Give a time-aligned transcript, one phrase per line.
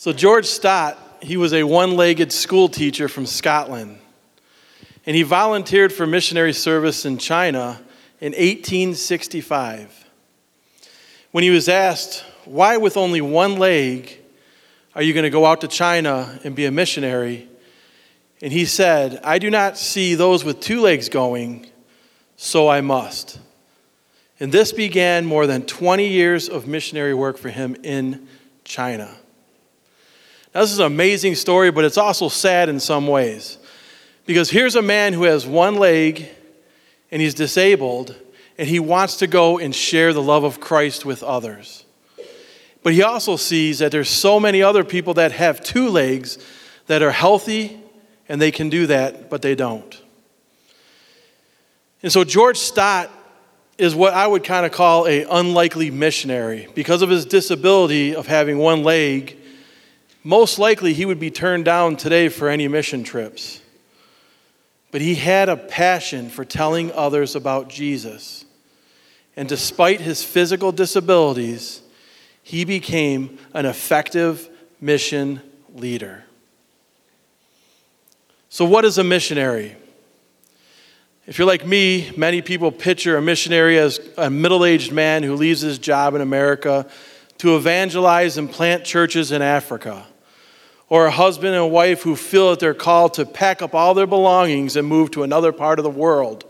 [0.00, 3.98] So, George Stott, he was a one legged school teacher from Scotland.
[5.04, 7.82] And he volunteered for missionary service in China
[8.18, 10.06] in 1865.
[11.32, 14.22] When he was asked, Why, with only one leg,
[14.94, 17.46] are you going to go out to China and be a missionary?
[18.40, 21.66] And he said, I do not see those with two legs going,
[22.36, 23.38] so I must.
[24.40, 28.26] And this began more than 20 years of missionary work for him in
[28.64, 29.18] China.
[30.54, 33.58] Now, this is an amazing story, but it's also sad in some ways.
[34.26, 36.28] Because here's a man who has one leg
[37.12, 38.14] and he's disabled,
[38.56, 41.84] and he wants to go and share the love of Christ with others.
[42.82, 46.38] But he also sees that there's so many other people that have two legs
[46.86, 47.80] that are healthy
[48.28, 50.00] and they can do that, but they don't.
[52.02, 53.10] And so George Stott
[53.76, 58.26] is what I would kind of call a unlikely missionary because of his disability of
[58.26, 59.36] having one leg.
[60.22, 63.60] Most likely he would be turned down today for any mission trips.
[64.90, 68.44] But he had a passion for telling others about Jesus.
[69.36, 71.80] And despite his physical disabilities,
[72.42, 74.48] he became an effective
[74.80, 75.40] mission
[75.74, 76.24] leader.
[78.48, 79.76] So, what is a missionary?
[81.26, 85.36] If you're like me, many people picture a missionary as a middle aged man who
[85.36, 86.90] leaves his job in America
[87.40, 90.06] to evangelize and plant churches in Africa
[90.90, 94.06] or a husband and wife who feel that they're called to pack up all their
[94.06, 96.44] belongings and move to another part of the world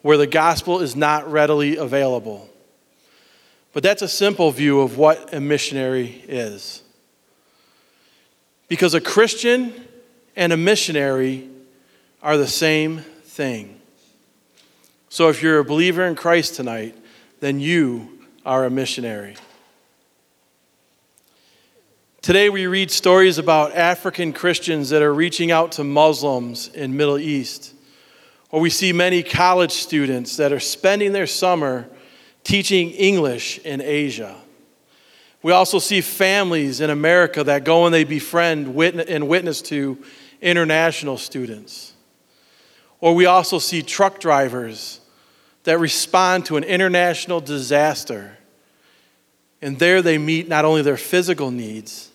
[0.00, 2.48] where the gospel is not readily available.
[3.74, 6.82] But that's a simple view of what a missionary is.
[8.66, 9.74] Because a Christian
[10.36, 11.50] and a missionary
[12.22, 13.78] are the same thing.
[15.10, 16.96] So if you're a believer in Christ tonight,
[17.40, 19.36] then you are a missionary.
[22.24, 27.18] Today we read stories about African Christians that are reaching out to Muslims in Middle
[27.18, 27.74] East.
[28.50, 31.86] Or we see many college students that are spending their summer
[32.42, 34.36] teaching English in Asia.
[35.42, 40.02] We also see families in America that go and they befriend and witness to
[40.40, 41.92] international students.
[43.00, 45.00] Or we also see truck drivers
[45.64, 48.38] that respond to an international disaster.
[49.60, 52.12] And there they meet not only their physical needs,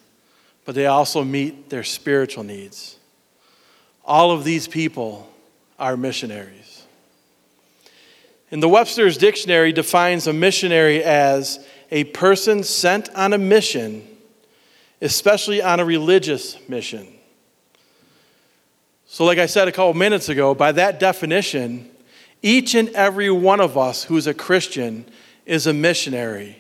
[0.69, 2.99] but they also meet their spiritual needs.
[4.05, 5.27] All of these people
[5.79, 6.85] are missionaries.
[8.51, 14.07] And the Webster's Dictionary defines a missionary as a person sent on a mission,
[15.01, 17.07] especially on a religious mission.
[19.07, 21.89] So, like I said a couple minutes ago, by that definition,
[22.43, 25.05] each and every one of us who's a Christian
[25.47, 26.57] is a missionary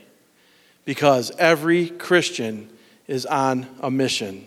[0.83, 2.71] because every Christian
[3.09, 4.45] is on a mission.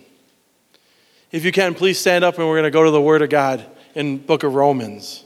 [1.33, 3.28] If you can, please stand up and we're going to go to the Word of
[3.28, 5.25] God in book of Romans.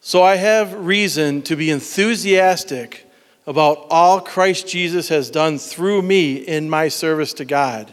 [0.00, 3.06] So I have reason to be enthusiastic
[3.46, 7.92] about all Christ Jesus has done through me in my service to God.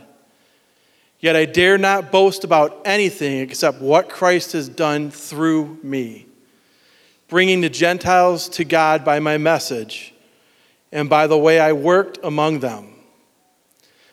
[1.20, 6.26] Yet I dare not boast about anything except what Christ has done through me,
[7.28, 10.14] bringing the Gentiles to God by my message
[10.92, 12.94] and by the way I worked among them.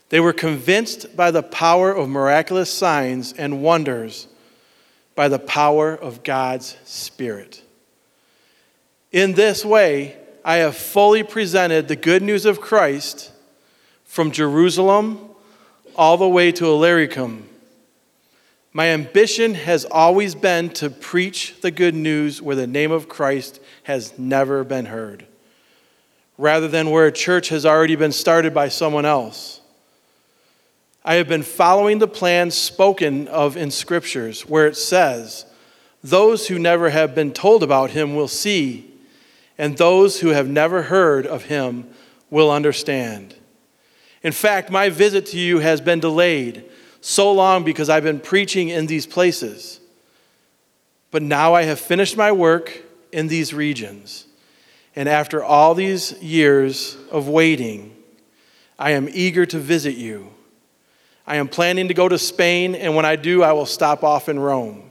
[0.08, 4.28] They were convinced by the power of miraculous signs and wonders,
[5.14, 7.62] by the power of God's Spirit.
[9.10, 13.32] In this way, I have fully presented the good news of Christ
[14.04, 15.30] from Jerusalem
[15.96, 17.48] all the way to Illyricum.
[18.72, 23.58] My ambition has always been to preach the good news where the name of Christ
[23.84, 25.26] has never been heard
[26.38, 29.60] rather than where a church has already been started by someone else.
[31.04, 35.46] I have been following the plan spoken of in scriptures where it says,
[36.02, 38.92] Those who never have been told about him will see,
[39.56, 41.88] and those who have never heard of him
[42.28, 43.36] will understand.
[44.22, 46.64] In fact, my visit to you has been delayed
[47.00, 49.78] so long because I've been preaching in these places.
[51.12, 52.82] But now I have finished my work
[53.12, 54.26] in these regions.
[54.96, 57.94] And after all these years of waiting,
[58.78, 60.30] I am eager to visit you.
[61.26, 64.28] I am planning to go to Spain, and when I do, I will stop off
[64.28, 64.90] in Rome.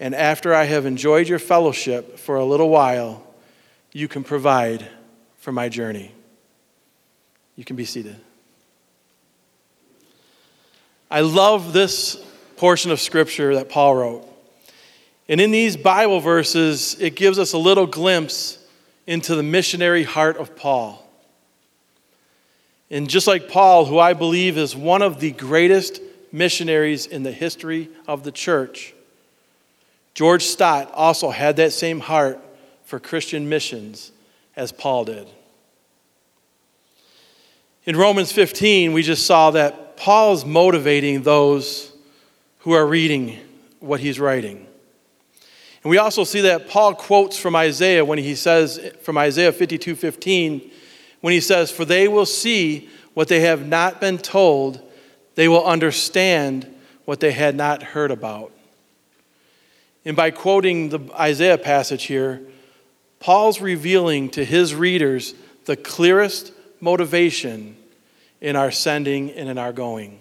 [0.00, 3.26] And after I have enjoyed your fellowship for a little while,
[3.92, 4.86] you can provide
[5.38, 6.12] for my journey.
[7.56, 8.16] You can be seated.
[11.10, 12.16] I love this
[12.56, 14.28] portion of scripture that Paul wrote.
[15.28, 18.57] And in these Bible verses, it gives us a little glimpse
[19.08, 21.02] into the missionary heart of Paul.
[22.90, 27.32] And just like Paul, who I believe is one of the greatest missionaries in the
[27.32, 28.94] history of the church,
[30.12, 32.38] George Stott also had that same heart
[32.84, 34.12] for Christian missions
[34.56, 35.26] as Paul did.
[37.86, 41.92] In Romans 15, we just saw that Paul is motivating those
[42.58, 43.38] who are reading
[43.80, 44.67] what he's writing.
[45.82, 49.94] And we also see that Paul quotes from Isaiah when he says, from Isaiah 52
[49.94, 50.70] 15,
[51.20, 54.80] when he says, For they will see what they have not been told,
[55.34, 56.72] they will understand
[57.04, 58.52] what they had not heard about.
[60.04, 62.40] And by quoting the Isaiah passage here,
[63.20, 65.34] Paul's revealing to his readers
[65.64, 67.76] the clearest motivation
[68.40, 70.20] in our sending and in our going.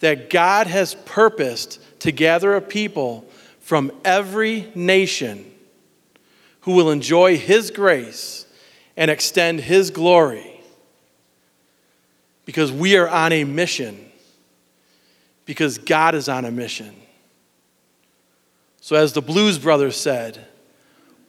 [0.00, 3.26] That God has purposed to gather a people
[3.62, 5.50] from every nation
[6.62, 8.44] who will enjoy his grace
[8.96, 10.60] and extend his glory
[12.44, 14.10] because we are on a mission,
[15.46, 16.94] because God is on a mission.
[18.80, 20.44] So, as the Blues Brothers said,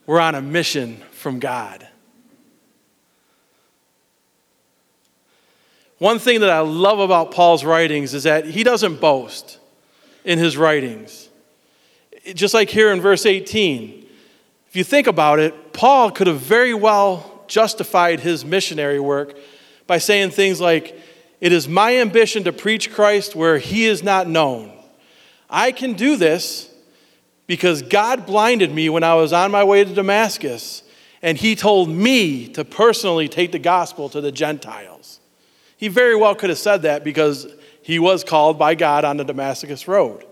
[0.06, 1.86] we're on a mission from God.
[5.98, 9.60] One thing that I love about Paul's writings is that he doesn't boast
[10.24, 11.28] in his writings.
[12.32, 14.06] Just like here in verse 18,
[14.68, 19.36] if you think about it, Paul could have very well justified his missionary work
[19.86, 20.98] by saying things like,
[21.40, 24.72] It is my ambition to preach Christ where he is not known.
[25.50, 26.70] I can do this
[27.46, 30.82] because God blinded me when I was on my way to Damascus,
[31.20, 35.20] and He told me to personally take the gospel to the Gentiles.
[35.76, 37.46] He very well could have said that because
[37.82, 40.24] he was called by God on the Damascus road.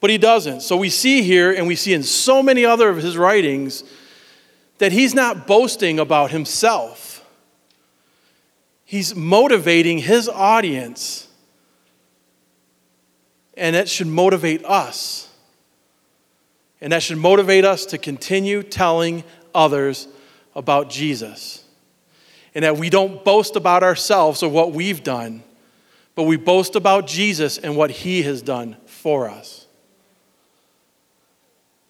[0.00, 0.60] But he doesn't.
[0.60, 3.84] So we see here, and we see in so many other of his writings,
[4.78, 7.24] that he's not boasting about himself.
[8.84, 11.28] He's motivating his audience,
[13.54, 15.28] and that should motivate us
[16.80, 19.24] and that should motivate us to continue telling
[19.54, 20.08] others
[20.54, 21.64] about Jesus.
[22.54, 25.42] And that we don't boast about ourselves or what we've done,
[26.14, 29.57] but we boast about Jesus and what he has done for us.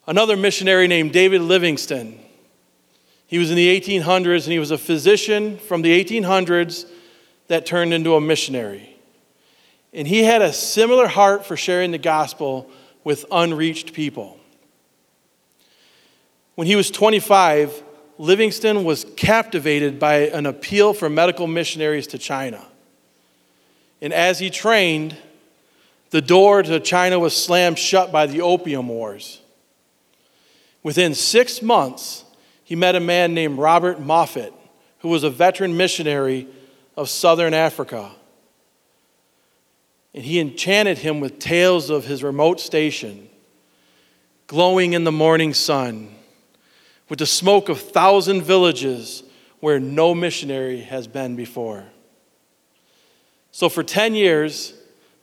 [0.09, 2.17] Another missionary named David Livingstone.
[3.27, 6.89] He was in the 1800s and he was a physician from the 1800s
[7.45, 8.97] that turned into a missionary.
[9.93, 12.71] And he had a similar heart for sharing the gospel
[13.03, 14.39] with unreached people.
[16.55, 17.83] When he was 25,
[18.17, 22.65] Livingstone was captivated by an appeal for medical missionaries to China.
[24.01, 25.15] And as he trained,
[26.09, 29.38] the door to China was slammed shut by the Opium Wars.
[30.83, 32.23] Within six months,
[32.63, 34.53] he met a man named Robert Moffat,
[34.99, 36.47] who was a veteran missionary
[36.95, 38.11] of southern Africa.
[40.13, 43.29] And he enchanted him with tales of his remote station,
[44.47, 46.15] glowing in the morning sun
[47.09, 49.23] with the smoke of thousand villages
[49.59, 51.85] where no missionary has been before.
[53.51, 54.73] So, for 10 years,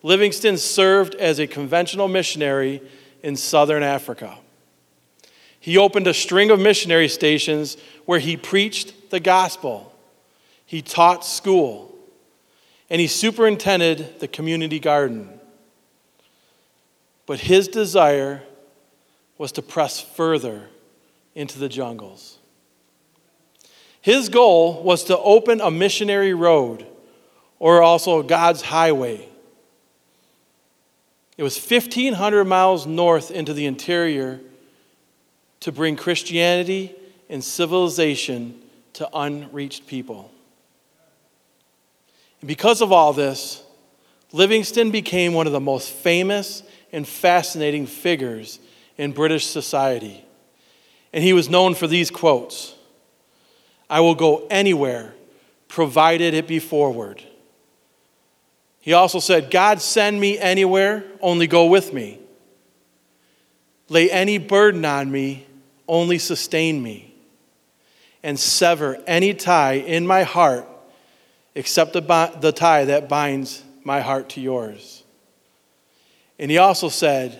[0.02, 2.82] Livingstone served as a conventional missionary
[3.22, 4.36] in southern Africa.
[5.66, 9.92] He opened a string of missionary stations where he preached the gospel,
[10.64, 11.92] he taught school,
[12.88, 15.28] and he superintended the community garden.
[17.26, 18.44] But his desire
[19.38, 20.68] was to press further
[21.34, 22.38] into the jungles.
[24.00, 26.86] His goal was to open a missionary road,
[27.58, 29.28] or also God's highway.
[31.36, 34.40] It was 1,500 miles north into the interior
[35.66, 36.94] to bring Christianity
[37.28, 38.54] and civilization
[38.92, 40.30] to unreached people.
[42.40, 43.64] And because of all this,
[44.30, 48.60] Livingstone became one of the most famous and fascinating figures
[48.96, 50.24] in British society.
[51.12, 52.76] And he was known for these quotes
[53.90, 55.14] I will go anywhere,
[55.66, 57.24] provided it be forward.
[58.82, 62.20] He also said, God send me anywhere, only go with me.
[63.88, 65.45] Lay any burden on me,
[65.88, 67.14] only sustain me.
[68.22, 70.66] And sever any tie in my heart,
[71.54, 72.00] except the,
[72.40, 75.04] the tie that binds my heart to yours.
[76.38, 77.38] And he also said,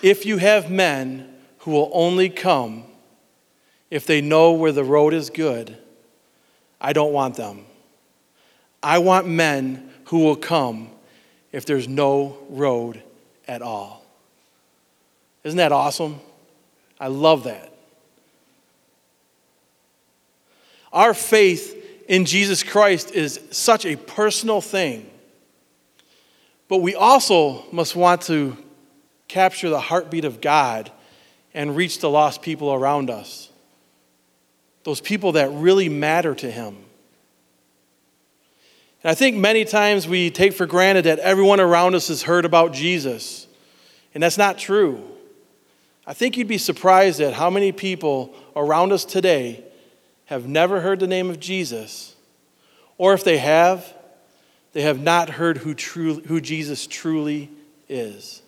[0.00, 2.84] If you have men who will only come
[3.90, 5.76] if they know where the road is good.
[6.80, 7.66] I don't want them.
[8.82, 10.90] I want men who will come
[11.52, 13.02] if there's no road
[13.46, 14.04] at all.
[15.44, 16.20] Isn't that awesome?
[17.00, 17.72] I love that.
[20.92, 21.76] Our faith
[22.08, 25.08] in Jesus Christ is such a personal thing.
[26.68, 28.56] But we also must want to
[29.28, 30.92] capture the heartbeat of God
[31.54, 33.48] and reach the lost people around us.
[34.84, 36.76] Those people that really matter to Him.
[39.02, 42.44] And I think many times we take for granted that everyone around us has heard
[42.44, 43.46] about Jesus,
[44.14, 45.02] and that's not true.
[46.10, 49.62] I think you'd be surprised at how many people around us today
[50.24, 52.16] have never heard the name of Jesus,
[52.98, 53.94] or if they have,
[54.72, 57.48] they have not heard who, true, who Jesus truly
[57.88, 58.42] is.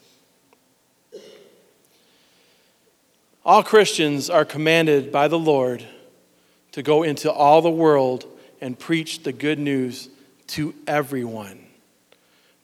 [3.45, 5.87] All Christians are commanded by the Lord
[6.73, 8.27] to go into all the world
[8.61, 10.09] and preach the good news
[10.49, 11.65] to everyone.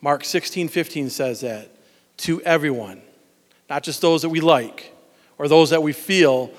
[0.00, 1.70] Mark 16, 15 says that.
[2.16, 3.02] To everyone.
[3.68, 4.94] Not just those that we like
[5.36, 6.50] or those that we feel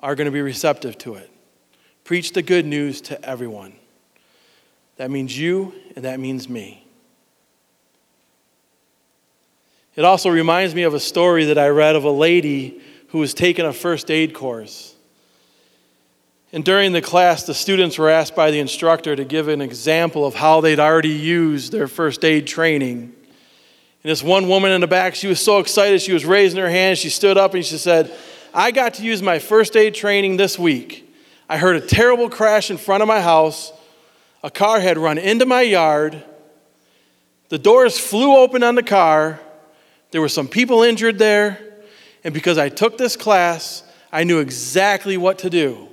[0.00, 1.30] are going to be receptive to it.
[2.04, 3.74] Preach the good news to everyone.
[4.96, 6.86] That means you, and that means me.
[9.96, 13.32] It also reminds me of a story that I read of a lady who was
[13.32, 14.94] taking a first aid course.
[16.52, 20.26] And during the class, the students were asked by the instructor to give an example
[20.26, 23.14] of how they'd already used their first aid training.
[24.04, 26.68] And this one woman in the back, she was so excited, she was raising her
[26.68, 26.98] hand.
[26.98, 28.14] She stood up and she said,
[28.52, 31.10] I got to use my first aid training this week.
[31.48, 33.72] I heard a terrible crash in front of my house.
[34.42, 36.22] A car had run into my yard.
[37.48, 39.40] The doors flew open on the car.
[40.10, 41.58] There were some people injured there.
[42.24, 43.82] And because I took this class,
[44.12, 45.88] I knew exactly what to do.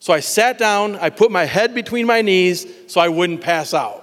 [0.00, 3.74] So I sat down, I put my head between my knees so I wouldn't pass
[3.74, 4.01] out.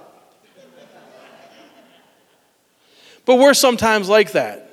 [3.30, 4.68] But we're sometimes like that.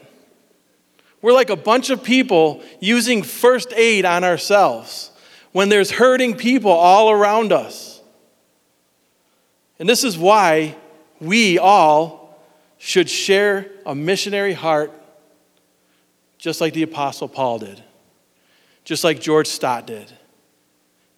[1.21, 5.11] We're like a bunch of people using first aid on ourselves
[5.51, 8.01] when there's hurting people all around us.
[9.77, 10.75] And this is why
[11.21, 12.35] we all
[12.79, 14.91] should share a missionary heart
[16.39, 17.83] just like the Apostle Paul did,
[18.85, 20.11] just like George Stott did,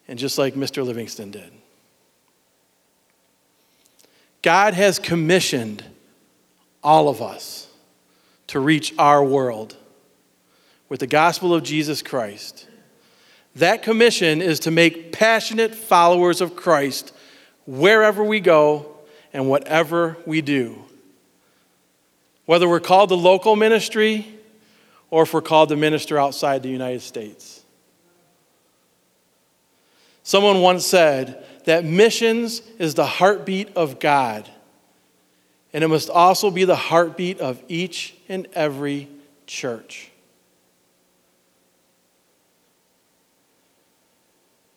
[0.08, 0.84] and just like Mr.
[0.84, 1.50] Livingstone did.
[4.42, 5.82] God has commissioned
[6.82, 7.68] all of us
[8.48, 9.76] to reach our world
[10.88, 12.66] with the gospel of Jesus Christ.
[13.56, 17.12] That commission is to make passionate followers of Christ
[17.66, 18.96] wherever we go
[19.32, 20.84] and whatever we do.
[22.46, 24.26] Whether we're called to local ministry
[25.10, 27.62] or if we're called to minister outside the United States.
[30.22, 34.48] Someone once said that missions is the heartbeat of God,
[35.72, 39.08] and it must also be the heartbeat of each and every
[39.46, 40.10] church.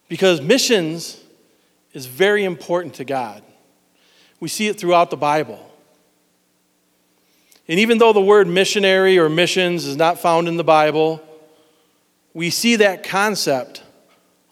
[0.07, 1.19] Because missions
[1.93, 3.43] is very important to God.
[4.39, 5.71] We see it throughout the Bible.
[7.67, 11.21] And even though the word missionary or missions is not found in the Bible,
[12.33, 13.83] we see that concept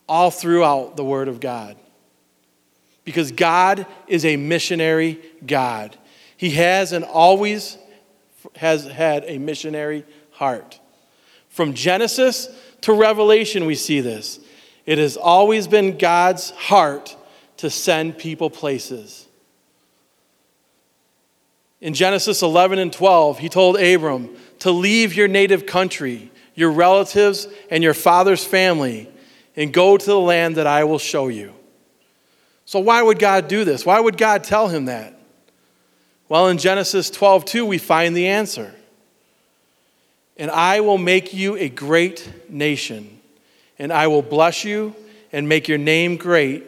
[0.07, 1.77] all throughout the Word of God.
[3.03, 5.97] Because God is a missionary God.
[6.41, 7.77] He has and always
[8.55, 10.79] has had a missionary heart.
[11.49, 12.49] From Genesis
[12.81, 14.39] to Revelation, we see this.
[14.87, 17.15] It has always been God's heart
[17.57, 19.27] to send people places.
[21.79, 27.47] In Genesis 11 and 12, he told Abram to leave your native country, your relatives,
[27.69, 29.07] and your father's family,
[29.55, 31.53] and go to the land that I will show you.
[32.65, 33.85] So, why would God do this?
[33.85, 35.20] Why would God tell him that?
[36.31, 38.73] Well, in Genesis 12 2, we find the answer.
[40.37, 43.19] And I will make you a great nation,
[43.77, 44.95] and I will bless you
[45.33, 46.63] and make your name great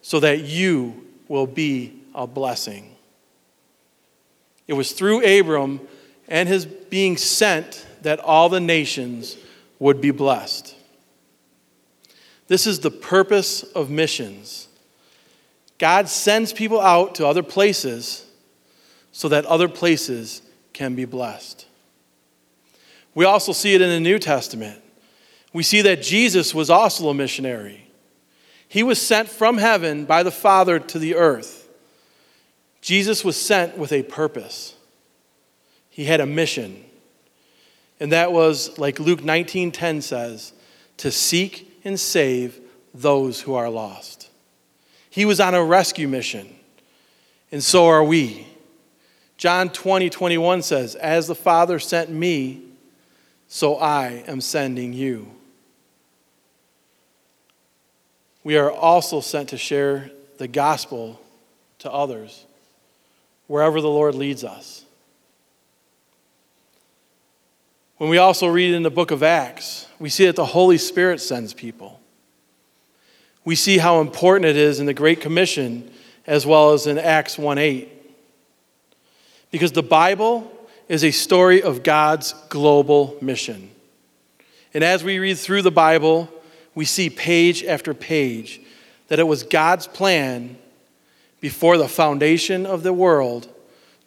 [0.00, 2.94] so that you will be a blessing.
[4.68, 5.80] It was through Abram
[6.28, 9.36] and his being sent that all the nations
[9.80, 10.76] would be blessed.
[12.46, 14.68] This is the purpose of missions.
[15.78, 18.26] God sends people out to other places
[19.12, 21.66] so that other places can be blessed.
[23.14, 24.82] We also see it in the New Testament.
[25.52, 27.88] We see that Jesus was also a missionary.
[28.68, 31.68] He was sent from heaven by the Father to the earth.
[32.80, 34.74] Jesus was sent with a purpose.
[35.88, 36.84] He had a mission.
[37.98, 40.52] And that was like Luke 19:10 says,
[40.98, 42.60] to seek and save
[42.94, 44.30] those who are lost.
[45.10, 46.54] He was on a rescue mission.
[47.50, 48.46] And so are we.
[49.40, 52.62] John 20, 21 says, As the Father sent me,
[53.48, 55.34] so I am sending you
[58.42, 61.20] we are also sent to share the gospel
[61.78, 62.46] to others
[63.46, 64.84] wherever the Lord leads us.
[67.98, 71.20] When we also read in the book of Acts, we see that the Holy Spirit
[71.20, 72.00] sends people.
[73.44, 75.90] We see how important it is in the Great Commission
[76.26, 77.99] as well as in Acts 1 8.
[79.50, 80.50] Because the Bible
[80.88, 83.70] is a story of God's global mission.
[84.74, 86.28] And as we read through the Bible,
[86.74, 88.60] we see page after page
[89.08, 90.56] that it was God's plan
[91.40, 93.48] before the foundation of the world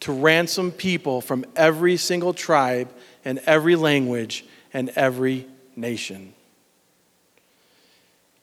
[0.02, 2.90] to ransom people from every single tribe
[3.26, 6.34] and every language and every nation.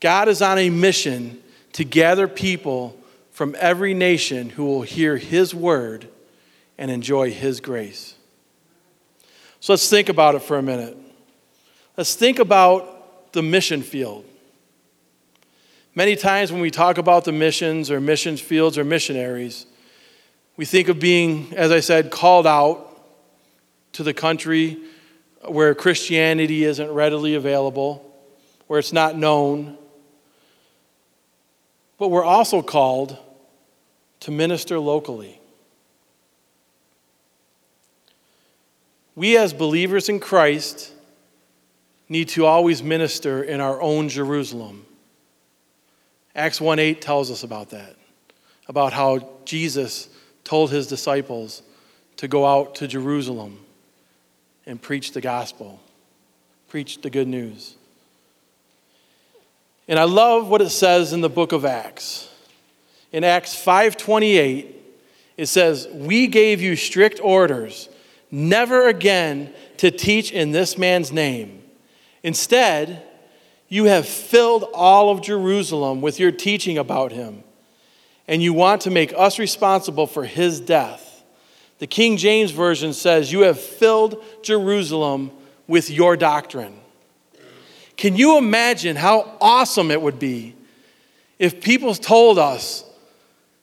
[0.00, 1.42] God is on a mission
[1.74, 2.98] to gather people
[3.30, 6.08] from every nation who will hear His word
[6.80, 8.14] and enjoy His grace.
[9.60, 10.96] So let's think about it for a minute.
[11.96, 14.24] Let's think about the mission field.
[15.94, 19.66] Many times when we talk about the missions or missions fields or missionaries,
[20.56, 22.86] we think of being, as I said, called out
[23.92, 24.78] to the country
[25.46, 28.10] where Christianity isn't readily available,
[28.68, 29.76] where it's not known.
[31.98, 33.18] But we're also called
[34.20, 35.39] to minister locally.
[39.14, 40.92] We, as believers in Christ,
[42.08, 44.86] need to always minister in our own Jerusalem.
[46.34, 47.96] Acts 1 8 tells us about that,
[48.68, 50.08] about how Jesus
[50.44, 51.62] told his disciples
[52.16, 53.58] to go out to Jerusalem
[54.66, 55.80] and preach the gospel,
[56.68, 57.76] preach the good news.
[59.86, 62.28] And I love what it says in the book of Acts.
[63.12, 64.76] In Acts 5:28,
[65.36, 67.88] it says, "We gave you strict orders
[68.30, 71.62] never again to teach in this man's name.
[72.22, 73.02] Instead,
[73.68, 77.42] you have filled all of Jerusalem with your teaching about him,
[78.28, 81.24] and you want to make us responsible for his death.
[81.78, 85.30] The King James Version says, You have filled Jerusalem
[85.66, 86.78] with your doctrine.
[87.96, 90.54] Can you imagine how awesome it would be
[91.38, 92.84] if people told us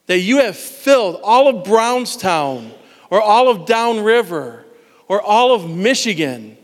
[0.07, 2.71] that you have filled all of Brownstown
[3.09, 4.65] or all of Downriver
[5.07, 6.57] or all of Michigan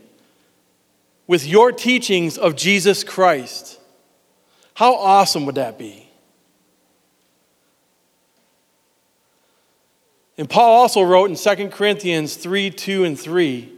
[1.26, 3.80] with your teachings of Jesus Christ?
[4.74, 6.04] How awesome would that be?
[10.36, 13.72] And Paul also wrote in 2 Corinthians 3 2 and 3,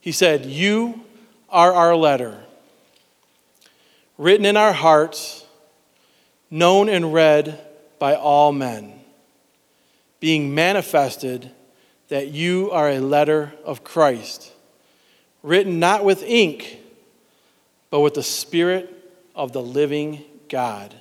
[0.00, 1.04] he said, You
[1.48, 2.38] are our letter,
[4.16, 5.46] written in our hearts,
[6.50, 7.60] known and read
[7.98, 9.00] by all men,
[10.18, 11.50] being manifested
[12.08, 14.52] that you are a letter of Christ,
[15.42, 16.78] written not with ink,
[17.90, 18.94] but with the Spirit
[19.34, 20.94] of the living God,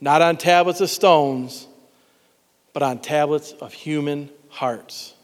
[0.00, 1.66] not on tablets of stones
[2.72, 5.14] but on tablets of human hearts.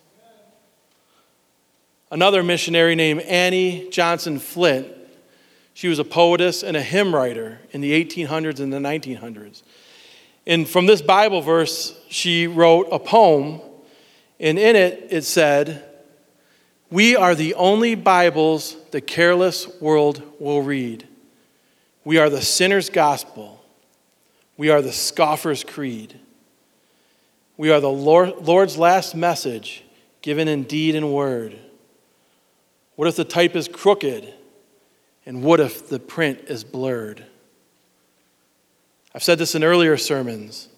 [2.11, 4.89] Another missionary named Annie Johnson Flint,
[5.75, 9.63] she was a poetess and a hymn writer in the 1800s and the 1900s.
[10.47, 13.61] And from this Bible verse, she wrote a poem,
[14.39, 15.85] and in it, it said,
[16.91, 21.07] We are the only Bibles the careless world will read.
[22.05, 23.65] We are the sinner's gospel.
[24.57, 26.19] We are the scoffer's creed.
[27.57, 29.85] We are the Lord's last message
[30.23, 31.59] given in deed and word.
[32.97, 34.33] What if the type is crooked?
[35.25, 37.25] And what if the print is blurred?
[39.15, 40.69] I've said this in earlier sermons.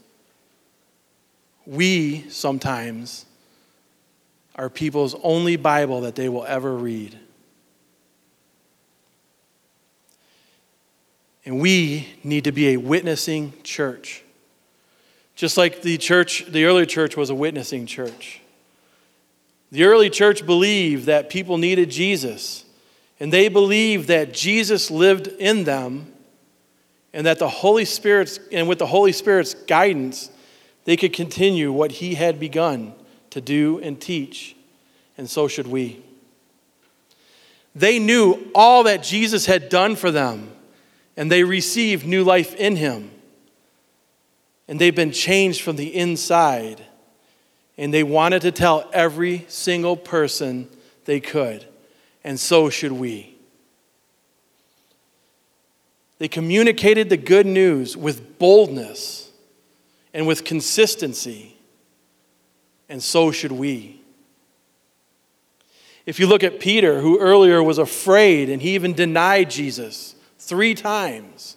[1.66, 3.26] We sometimes
[4.58, 7.16] are people's only Bible that they will ever read.
[11.44, 14.24] And we need to be a witnessing church.
[15.36, 18.40] Just like the church, the early church was a witnessing church.
[19.70, 22.64] The early church believed that people needed Jesus,
[23.20, 26.12] and they believed that Jesus lived in them,
[27.12, 30.30] and that the Holy Spirit's, and with the Holy Spirit's guidance,
[30.84, 32.94] they could continue what He had begun
[33.30, 34.56] to do and teach,
[35.16, 36.02] and so should we.
[37.74, 40.50] They knew all that Jesus had done for them,
[41.16, 43.10] and they received new life in Him
[44.68, 46.84] and they've been changed from the inside.
[47.78, 50.68] And they wanted to tell every single person
[51.06, 51.64] they could,
[52.22, 53.34] and so should we.
[56.18, 59.30] They communicated the good news with boldness
[60.12, 61.56] and with consistency,
[62.88, 64.00] and so should we.
[66.06, 70.74] If you look at Peter, who earlier was afraid and he even denied Jesus three
[70.74, 71.56] times,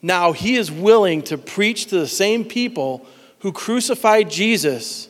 [0.00, 3.04] now he is willing to preach to the same people
[3.40, 5.08] who crucified Jesus,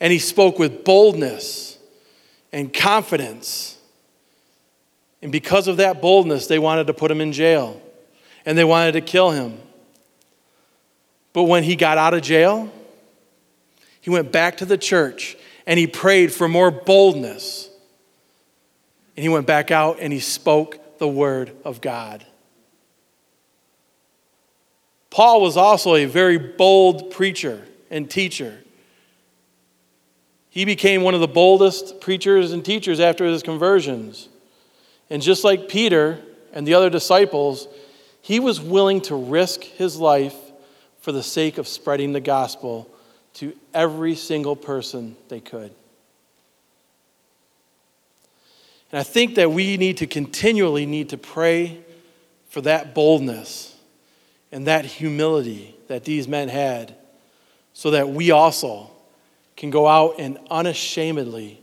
[0.00, 1.78] and he spoke with boldness
[2.52, 3.78] and confidence.
[5.22, 7.80] And because of that boldness, they wanted to put him in jail
[8.44, 9.58] and they wanted to kill him.
[11.32, 12.70] But when he got out of jail,
[14.06, 17.68] he went back to the church and he prayed for more boldness.
[19.16, 22.24] And he went back out and he spoke the word of God.
[25.10, 28.56] Paul was also a very bold preacher and teacher.
[30.50, 34.28] He became one of the boldest preachers and teachers after his conversions.
[35.10, 36.20] And just like Peter
[36.52, 37.66] and the other disciples,
[38.22, 40.36] he was willing to risk his life
[41.00, 42.88] for the sake of spreading the gospel
[43.36, 45.70] to every single person they could.
[48.90, 51.80] And I think that we need to continually need to pray
[52.48, 53.76] for that boldness
[54.50, 56.94] and that humility that these men had
[57.72, 58.90] so that we also
[59.56, 61.60] can go out and unashamedly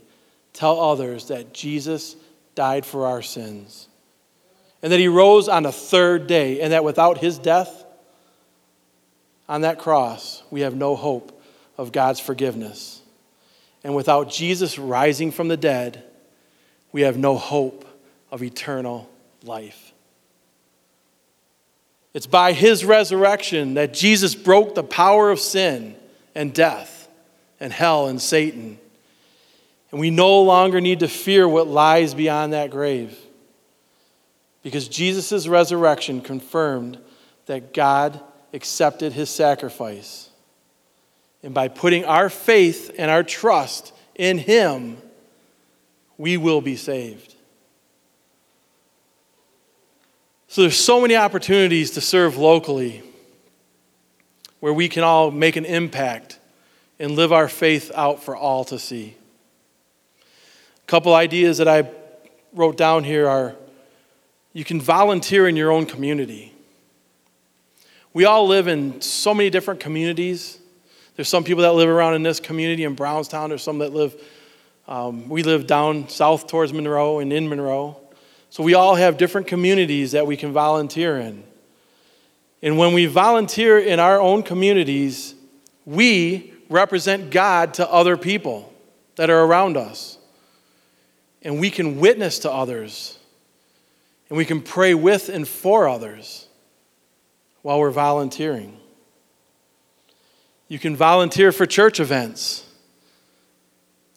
[0.52, 2.14] tell others that Jesus
[2.54, 3.88] died for our sins
[4.84, 7.86] and that he rose on the third day, and that without his death
[9.48, 11.42] on that cross, we have no hope
[11.76, 13.00] of God's forgiveness.
[13.82, 16.02] And without Jesus rising from the dead,
[16.92, 17.84] we have no hope
[18.30, 19.08] of eternal
[19.42, 19.92] life.
[22.14, 25.96] It's by his resurrection that Jesus broke the power of sin
[26.34, 27.08] and death
[27.58, 28.78] and hell and Satan.
[29.90, 33.18] And we no longer need to fear what lies beyond that grave
[34.64, 36.98] because Jesus' resurrection confirmed
[37.46, 38.20] that God
[38.52, 40.23] accepted his sacrifice.
[41.44, 44.96] And by putting our faith and our trust in him,
[46.16, 47.34] we will be saved.
[50.48, 53.02] So there's so many opportunities to serve locally
[54.60, 56.38] where we can all make an impact
[56.98, 59.14] and live our faith out for all to see.
[60.22, 61.90] A couple ideas that I
[62.54, 63.54] wrote down here are
[64.54, 66.54] you can volunteer in your own community.
[68.14, 70.60] We all live in so many different communities.
[71.16, 73.50] There's some people that live around in this community in Brownstown.
[73.50, 74.14] There's some that live,
[74.88, 78.00] um, we live down south towards Monroe and in Monroe.
[78.50, 81.44] So we all have different communities that we can volunteer in.
[82.62, 85.34] And when we volunteer in our own communities,
[85.84, 88.72] we represent God to other people
[89.16, 90.18] that are around us.
[91.42, 93.18] And we can witness to others
[94.28, 96.48] and we can pray with and for others
[97.62, 98.78] while we're volunteering.
[100.68, 102.64] You can volunteer for church events.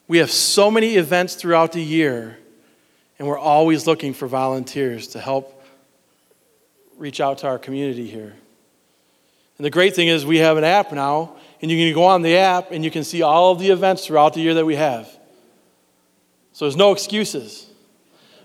[0.07, 2.37] We have so many events throughout the year,
[3.19, 5.61] and we're always looking for volunteers to help
[6.97, 8.33] reach out to our community here.
[9.57, 12.21] And the great thing is, we have an app now, and you can go on
[12.21, 14.75] the app and you can see all of the events throughout the year that we
[14.75, 15.09] have.
[16.53, 17.67] So there's no excuses.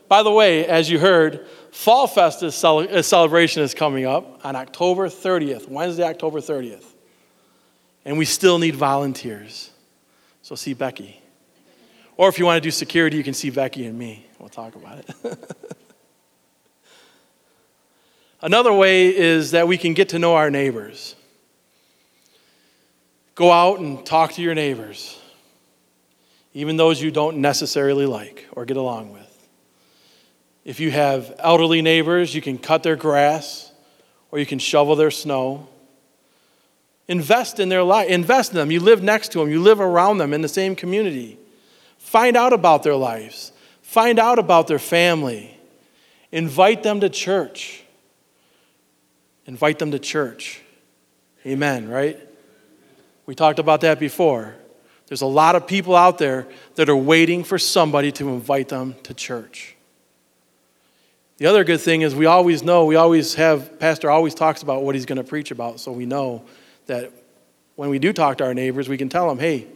[0.08, 4.56] By the way, as you heard, Fall Fest is cel- celebration is coming up on
[4.56, 6.91] October 30th, Wednesday, October 30th.
[8.04, 9.70] And we still need volunteers.
[10.42, 11.20] So see Becky.
[12.16, 14.26] Or if you want to do security, you can see Becky and me.
[14.38, 15.38] We'll talk about it.
[18.42, 21.14] Another way is that we can get to know our neighbors.
[23.34, 25.18] Go out and talk to your neighbors,
[26.52, 29.28] even those you don't necessarily like or get along with.
[30.64, 33.72] If you have elderly neighbors, you can cut their grass
[34.30, 35.68] or you can shovel their snow.
[37.08, 38.70] Invest in their life, invest in them.
[38.70, 41.38] You live next to them, you live around them in the same community.
[41.98, 45.58] Find out about their lives, find out about their family.
[46.30, 47.84] Invite them to church.
[49.44, 50.62] Invite them to church.
[51.44, 52.18] Amen, right?
[53.26, 54.54] We talked about that before.
[55.08, 58.94] There's a lot of people out there that are waiting for somebody to invite them
[59.02, 59.76] to church.
[61.36, 64.84] The other good thing is we always know, we always have, Pastor always talks about
[64.84, 66.44] what he's going to preach about, so we know
[66.86, 67.12] that
[67.76, 69.66] when we do talk to our neighbors, we can tell them, hey,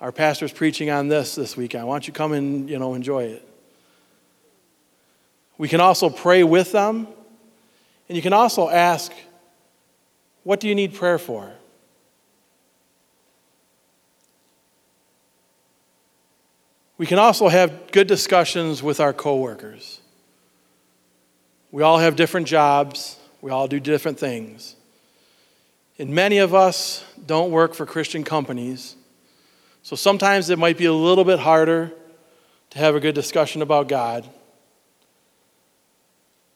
[0.00, 1.86] our pastor's preaching on this this weekend.
[1.86, 3.48] Why don't you come and, you know, enjoy it?
[5.56, 7.06] We can also pray with them,
[8.08, 9.12] and you can also ask,
[10.42, 11.52] what do you need prayer for?
[16.96, 20.00] We can also have good discussions with our coworkers.
[21.70, 24.76] We all have different jobs, we all do different things.
[25.98, 28.96] And many of us don't work for Christian companies.
[29.82, 31.92] So sometimes it might be a little bit harder
[32.70, 34.28] to have a good discussion about God.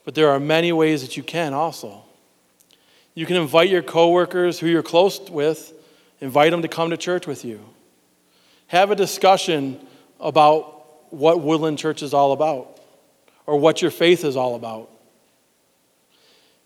[0.04, 2.02] But there are many ways that you can also.
[3.14, 5.72] You can invite your coworkers who you're close with,
[6.20, 7.60] invite them to come to church with you.
[8.68, 9.78] Have a discussion
[10.18, 12.80] about what Woodland Church is all about
[13.46, 14.90] or what your faith is all about.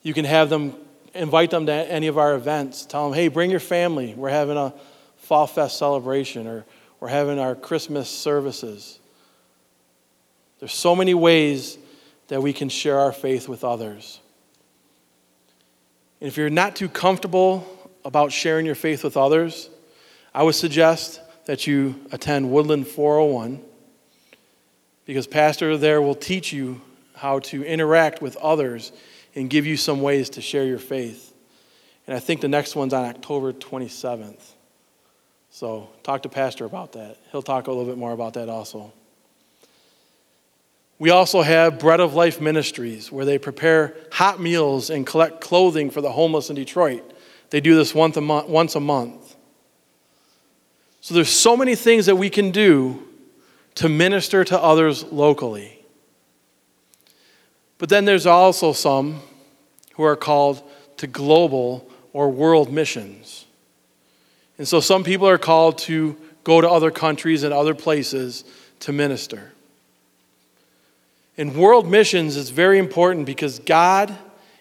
[0.03, 0.75] You can have them
[1.15, 2.85] invite them to any of our events.
[2.87, 4.15] Tell them, hey, bring your family.
[4.15, 4.73] We're having a
[5.17, 6.65] Fall Fest celebration or
[7.01, 8.99] we're having our Christmas services.
[10.59, 11.79] There's so many ways
[12.29, 14.21] that we can share our faith with others.
[16.21, 17.67] And if you're not too comfortable
[18.05, 19.69] about sharing your faith with others,
[20.35, 23.61] I would suggest that you attend Woodland 401
[25.05, 26.81] because pastor there will teach you
[27.17, 28.93] how to interact with others
[29.35, 31.35] and give you some ways to share your faith.
[32.07, 34.43] And I think the next one's on October 27th.
[35.51, 37.19] So talk to pastor about that.
[37.31, 38.93] He'll talk a little bit more about that also.
[40.99, 45.91] We also have Bread of Life Ministries, where they prepare hot meals and collect clothing
[45.91, 47.03] for the homeless in Detroit.
[47.51, 48.49] They do this once a month.
[48.49, 49.37] Once a month.
[51.01, 53.03] So there's so many things that we can do
[53.75, 55.82] to minister to others locally.
[57.83, 59.21] But then there's also some
[59.95, 60.63] who are called
[60.99, 63.45] to global or world missions.
[64.57, 68.45] And so some people are called to go to other countries and other places
[68.79, 69.51] to minister.
[71.37, 74.17] In world missions, it's very important because God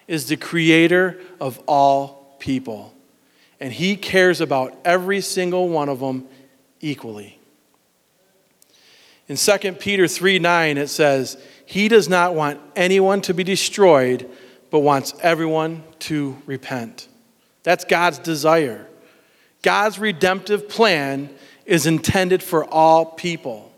[0.08, 2.92] is the creator of all people,
[3.60, 6.26] and He cares about every single one of them
[6.80, 7.38] equally.
[9.28, 11.36] In 2 Peter 3 9, it says,
[11.72, 14.28] He does not want anyone to be destroyed,
[14.70, 17.08] but wants everyone to repent.
[17.62, 18.86] That's God's desire.
[19.62, 21.30] God's redemptive plan
[21.64, 23.72] is intended for all people.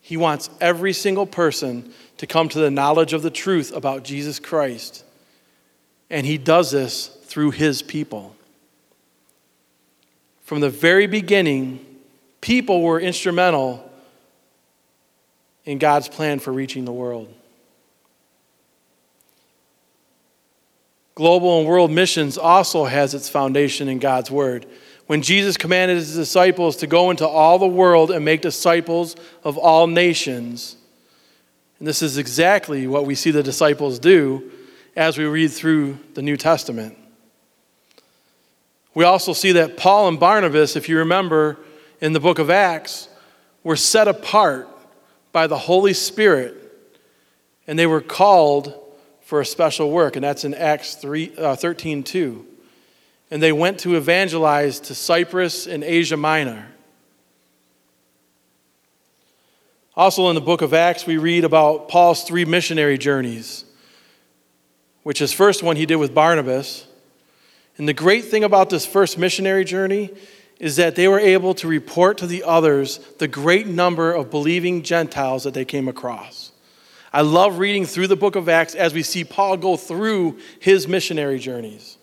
[0.00, 4.38] He wants every single person to come to the knowledge of the truth about Jesus
[4.38, 5.04] Christ.
[6.08, 8.36] And He does this through His people.
[10.42, 11.84] From the very beginning,
[12.40, 13.85] people were instrumental
[15.66, 17.32] in God's plan for reaching the world.
[21.16, 24.66] Global and world missions also has its foundation in God's Word
[25.06, 29.56] when Jesus commanded his disciples to go into all the world and make disciples of
[29.56, 30.76] all nations.
[31.78, 34.50] And this is exactly what we see the disciples do
[34.94, 36.98] as we read through the New Testament.
[38.94, 41.58] We also see that Paul and Barnabas, if you remember
[42.00, 43.08] in the book of Acts,
[43.62, 44.68] were set apart
[45.36, 46.54] by the Holy Spirit
[47.66, 48.72] and they were called
[49.20, 52.46] for a special work, and that's in Acts 3, uh, 13 2
[53.30, 56.68] and they went to evangelize to Cyprus and Asia Minor.
[59.94, 63.66] Also, in the book of Acts, we read about Paul's three missionary journeys,
[65.02, 66.86] which his first one he did with Barnabas.
[67.76, 70.14] And the great thing about this first missionary journey
[70.58, 74.82] is that they were able to report to the others the great number of believing
[74.82, 76.52] Gentiles that they came across.
[77.12, 80.88] I love reading through the book of Acts as we see Paul go through his
[80.88, 81.98] missionary journeys.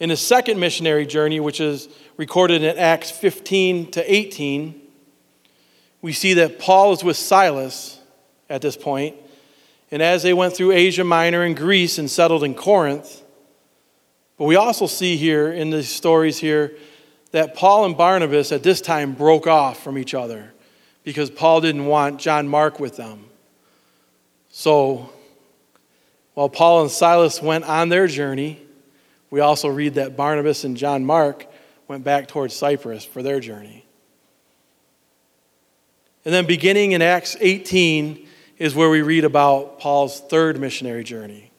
[0.00, 4.80] In his second missionary journey, which is recorded in Acts 15 to 18,
[6.02, 7.98] we see that Paul is with Silas
[8.50, 9.16] at this point,
[9.90, 13.22] and as they went through Asia Minor and Greece and settled in Corinth,
[14.38, 16.76] but we also see here in the stories here
[17.30, 20.52] that Paul and Barnabas at this time broke off from each other
[21.02, 23.26] because Paul didn't want John Mark with them.
[24.50, 25.10] So
[26.34, 28.60] while Paul and Silas went on their journey,
[29.30, 31.46] we also read that Barnabas and John Mark
[31.88, 33.84] went back towards Cyprus for their journey.
[36.24, 38.26] And then beginning in Acts 18
[38.58, 41.50] is where we read about Paul's third missionary journey.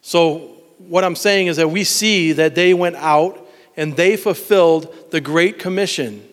[0.00, 0.51] So,
[0.88, 5.20] what I'm saying is that we see that they went out and they fulfilled the
[5.20, 6.26] Great Commission.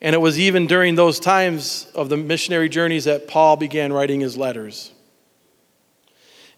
[0.00, 4.20] And it was even during those times of the missionary journeys that Paul began writing
[4.20, 4.92] his letters.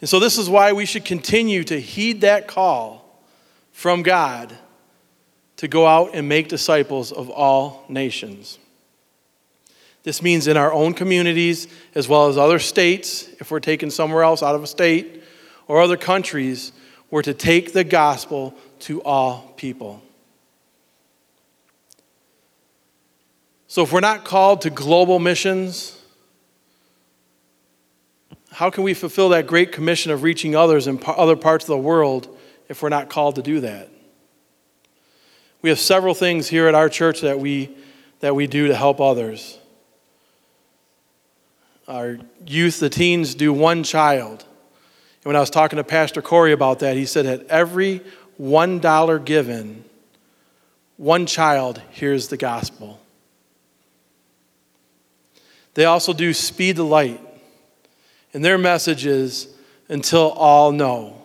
[0.00, 3.22] And so, this is why we should continue to heed that call
[3.72, 4.54] from God
[5.56, 8.58] to go out and make disciples of all nations.
[10.02, 14.22] This means in our own communities as well as other states, if we're taken somewhere
[14.22, 15.22] else out of a state,
[15.68, 16.72] or other countries,
[17.10, 20.02] we're to take the gospel to all people.
[23.68, 26.00] So, if we're not called to global missions,
[28.50, 31.78] how can we fulfill that great commission of reaching others in other parts of the
[31.78, 32.34] world
[32.68, 33.90] if we're not called to do that?
[35.62, 37.76] We have several things here at our church that we,
[38.20, 39.58] that we do to help others.
[41.88, 44.44] Our youth, the teens, do one child.
[45.26, 48.00] And when I was talking to Pastor Corey about that, he said that every
[48.40, 49.82] $1 given,
[50.98, 53.00] one child hears the gospel.
[55.74, 57.20] They also do Speed the Light.
[58.32, 59.48] And their message is
[59.88, 61.20] until all know.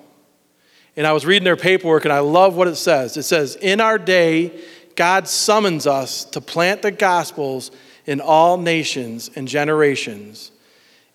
[0.98, 3.18] And I was reading their paperwork and I love what it says.
[3.18, 4.64] It says, In our day,
[4.96, 7.70] God summons us to plant the gospels
[8.08, 10.50] in all nations and generations.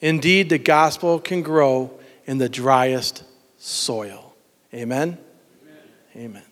[0.00, 1.95] Indeed, the gospel can grow
[2.26, 3.24] in the driest
[3.56, 4.34] soil.
[4.74, 5.18] Amen?
[5.62, 5.76] Amen.
[6.16, 6.42] Amen.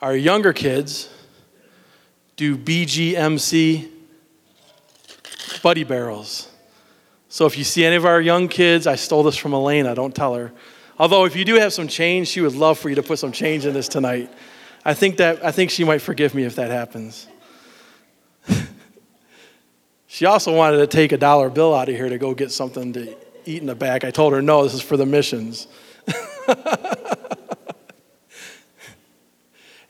[0.00, 1.08] Our younger kids
[2.36, 3.88] do BGMC
[5.62, 6.48] buddy barrels.
[7.28, 10.14] So if you see any of our young kids, I stole this from Elena, don't
[10.14, 10.52] tell her.
[10.98, 13.32] Although if you do have some change, she would love for you to put some
[13.32, 14.30] change in this tonight.
[14.84, 17.26] I think that I think she might forgive me if that happens.
[20.12, 22.92] She also wanted to take a dollar bill out of here to go get something
[22.92, 24.04] to eat in the back.
[24.04, 25.68] I told her no, this is for the missions.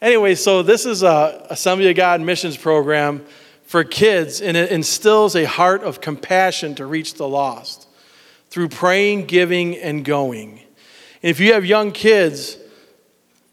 [0.00, 3.26] anyway, so this is a Assembly of God missions program
[3.64, 7.88] for kids, and it instills a heart of compassion to reach the lost
[8.48, 10.60] through praying, giving, and going.
[11.20, 12.58] And if you have young kids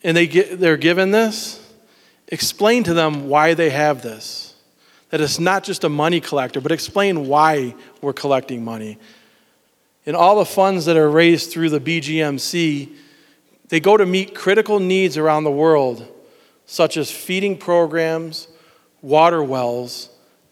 [0.04, 1.68] and they get, they're given this,
[2.28, 4.49] explain to them why they have this.
[5.10, 8.98] That it's not just a money collector, but explain why we're collecting money.
[10.06, 12.90] And all the funds that are raised through the BGMC,
[13.70, 16.08] they go to meet critical needs around the world,
[16.66, 18.48] such as feeding programs,
[19.02, 20.10] water wells,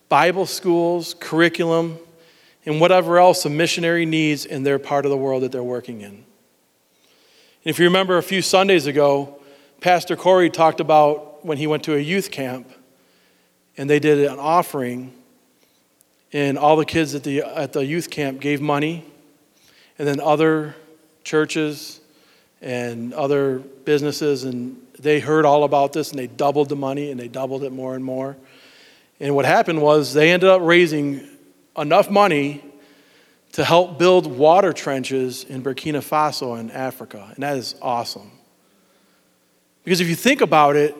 [0.10, 2.00] Bible schools, curriculum,
[2.66, 6.02] and whatever else a missionary needs in their part of the world that they're working
[6.02, 6.10] in.
[6.10, 6.24] And
[7.64, 9.40] if you remember a few Sundays ago,
[9.82, 12.68] Pastor Corey talked about when he went to a youth camp
[13.78, 15.14] and they did an offering,
[16.34, 19.06] and all the kids at the, at the youth camp gave money,
[19.98, 20.76] and then other
[21.24, 22.00] churches
[22.62, 27.20] and other businesses, and they heard all about this and they doubled the money and
[27.20, 28.36] they doubled it more and more.
[29.20, 31.28] And what happened was they ended up raising
[31.78, 32.64] enough money
[33.54, 37.32] to help build water trenches in Burkina Faso in Africa.
[37.34, 38.32] And that is awesome.
[39.84, 40.96] Because if you think about it,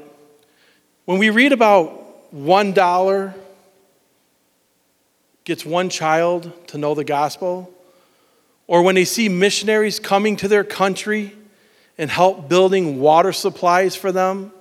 [1.06, 3.34] when we read about one dollar
[5.44, 7.72] gets one child to know the gospel,
[8.68, 11.34] or when they see missionaries coming to their country
[11.98, 14.52] and help building water supplies for them,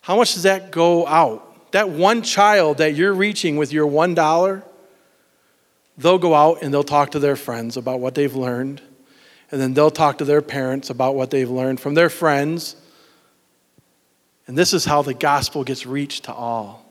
[0.00, 1.48] how much does that go out?
[1.72, 4.62] that one child that you're reaching with your one dollar,
[5.96, 8.80] they'll go out and they'll talk to their friends about what they've learned.
[9.50, 12.76] And then they'll talk to their parents about what they've learned from their friends.
[14.48, 16.84] And this is how the gospel gets reached to all.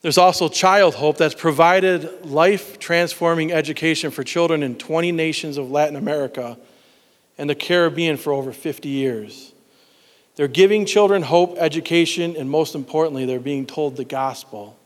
[0.00, 5.70] There's also Child Hope that's provided life transforming education for children in 20 nations of
[5.70, 6.58] Latin America
[7.38, 9.52] and the Caribbean for over 50 years.
[10.36, 14.78] They're giving children hope, education, and most importantly, they're being told the gospel.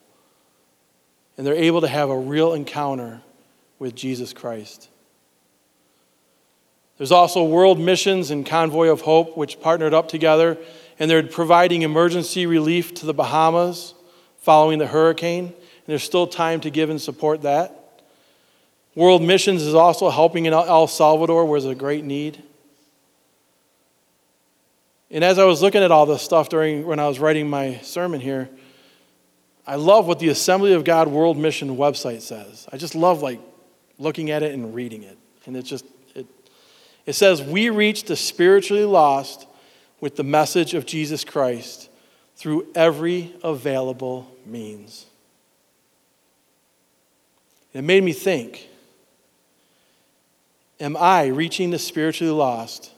[1.36, 3.20] And they're able to have a real encounter
[3.78, 4.89] with Jesus Christ.
[7.00, 10.58] There's also World Missions and Convoy of Hope, which partnered up together,
[10.98, 13.94] and they're providing emergency relief to the Bahamas
[14.40, 15.46] following the hurricane.
[15.46, 18.02] And there's still time to give and support that.
[18.94, 22.42] World Missions is also helping in El Salvador, where there's a great need.
[25.10, 27.78] And as I was looking at all this stuff during when I was writing my
[27.78, 28.50] sermon here,
[29.66, 32.68] I love what the Assembly of God World Mission website says.
[32.70, 33.40] I just love like
[33.96, 35.16] looking at it and reading it.
[35.46, 35.86] And it just
[37.06, 39.46] it says we reach the spiritually lost
[40.00, 41.88] with the message of Jesus Christ
[42.36, 45.06] through every available means.
[47.72, 48.68] It made me think
[50.80, 52.90] Am I reaching the spiritually lost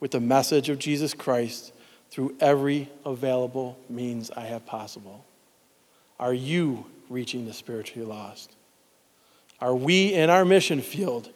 [0.00, 1.72] with the message of Jesus Christ
[2.10, 5.24] through every available means I have possible?
[6.20, 8.52] Are you reaching the spiritually lost?
[9.62, 11.30] Are we in our mission field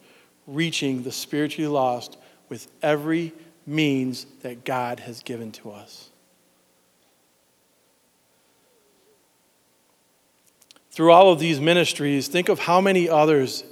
[0.47, 2.17] reaching the spiritually lost
[2.49, 3.33] with every
[3.67, 6.11] means that God has given to us?
[10.91, 13.65] Through all of these ministries, think of how many others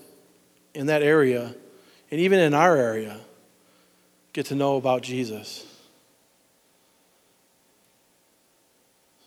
[0.75, 1.55] in that area,
[2.11, 3.19] and even in our area,
[4.35, 5.65] get to know about Jesus.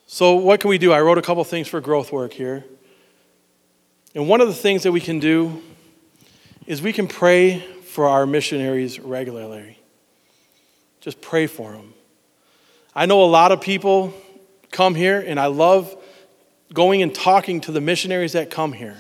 [0.06, 0.92] So, what can we do?
[0.92, 2.64] I wrote a couple things for growth work here.
[4.16, 5.62] And one of the things that we can do
[6.68, 9.80] is we can pray for our missionaries regularly.
[11.02, 11.94] Just pray for them.
[12.94, 14.14] I know a lot of people
[14.72, 15.96] come here, and I love
[16.74, 18.98] going and talking to the missionaries that come here.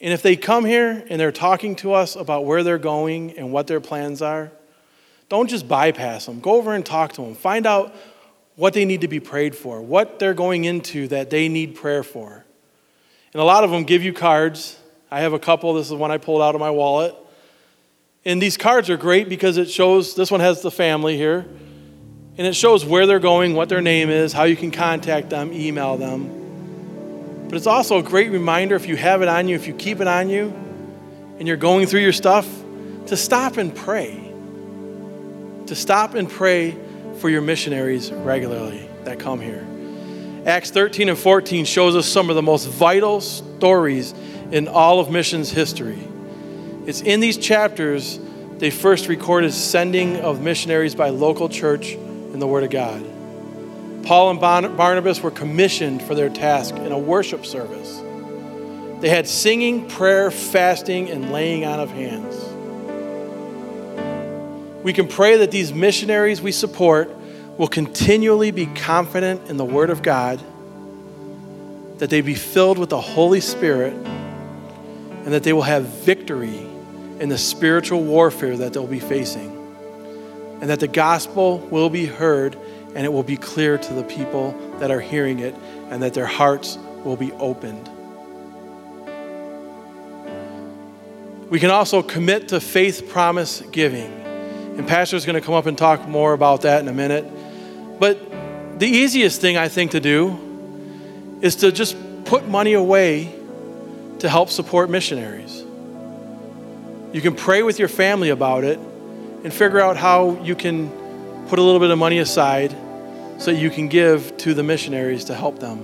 [0.00, 3.52] And if they come here and they're talking to us about where they're going and
[3.52, 4.50] what their plans are,
[5.28, 6.40] don't just bypass them.
[6.40, 7.34] Go over and talk to them.
[7.34, 7.94] Find out
[8.56, 12.02] what they need to be prayed for, what they're going into that they need prayer
[12.02, 12.46] for.
[13.34, 14.79] And a lot of them give you cards.
[15.10, 15.74] I have a couple.
[15.74, 17.14] This is one I pulled out of my wallet.
[18.24, 21.46] And these cards are great because it shows this one has the family here.
[22.38, 25.52] And it shows where they're going, what their name is, how you can contact them,
[25.52, 27.48] email them.
[27.48, 30.00] But it's also a great reminder if you have it on you, if you keep
[30.00, 30.52] it on you,
[31.38, 32.48] and you're going through your stuff,
[33.06, 34.32] to stop and pray.
[35.66, 36.76] To stop and pray
[37.18, 39.66] for your missionaries regularly that come here.
[40.46, 43.20] Acts 13 and 14 shows us some of the most vital
[43.60, 44.14] stories
[44.52, 46.02] in all of missions history.
[46.86, 48.18] It's in these chapters
[48.56, 53.04] they first recorded sending of missionaries by local church in the Word of God.
[54.06, 58.00] Paul and Barnabas were commissioned for their task in a worship service.
[59.02, 62.34] They had singing, prayer, fasting, and laying on of hands.
[64.82, 67.14] We can pray that these missionaries we support
[67.58, 70.40] will continually be confident in the Word of God,
[72.00, 76.66] that they be filled with the Holy Spirit, and that they will have victory
[77.20, 79.50] in the spiritual warfare that they'll be facing,
[80.62, 82.56] and that the gospel will be heard
[82.94, 85.54] and it will be clear to the people that are hearing it,
[85.90, 87.88] and that their hearts will be opened.
[91.50, 94.10] We can also commit to faith promise giving.
[94.76, 97.30] And Pastor's going to come up and talk more about that in a minute.
[98.00, 98.18] But
[98.80, 100.49] the easiest thing I think to do
[101.40, 103.34] is to just put money away
[104.20, 105.64] to help support missionaries.
[107.12, 110.90] You can pray with your family about it and figure out how you can
[111.48, 112.74] put a little bit of money aside
[113.38, 115.82] so you can give to the missionaries to help them.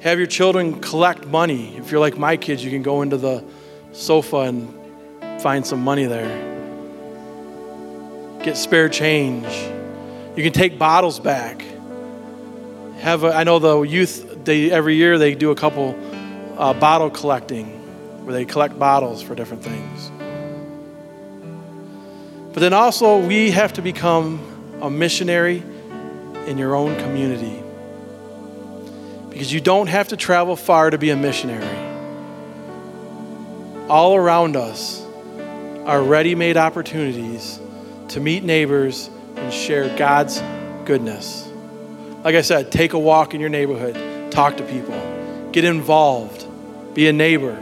[0.00, 1.76] Have your children collect money.
[1.76, 3.44] If you're like my kids, you can go into the
[3.92, 4.74] sofa and
[5.40, 6.46] find some money there.
[8.42, 9.46] Get spare change.
[10.36, 11.64] You can take bottles back.
[13.00, 15.96] Have a, I know the youth they every year they do a couple
[16.58, 17.66] uh, bottle collecting
[18.24, 20.10] where they collect bottles for different things.
[22.52, 25.62] But then also, we have to become a missionary
[26.46, 27.62] in your own community.
[29.30, 31.86] Because you don't have to travel far to be a missionary.
[33.88, 35.04] All around us
[35.86, 37.60] are ready made opportunities
[38.08, 40.42] to meet neighbors and share God's
[40.84, 41.47] goodness.
[42.24, 46.46] Like I said, take a walk in your neighborhood, talk to people, get involved,
[46.94, 47.56] be a neighbor,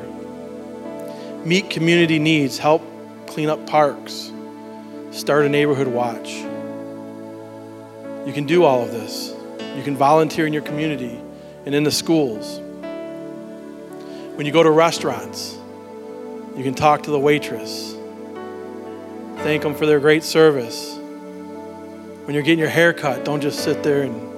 [1.44, 2.82] meet community needs, help
[3.26, 4.32] clean up parks
[5.16, 6.28] Start a neighborhood watch.
[8.26, 9.34] You can do all of this.
[9.74, 11.18] You can volunteer in your community
[11.64, 12.58] and in the schools.
[14.36, 15.56] When you go to restaurants,
[16.54, 17.96] you can talk to the waitress.
[19.38, 20.94] Thank them for their great service.
[20.96, 24.35] When you're getting your hair cut, don't just sit there and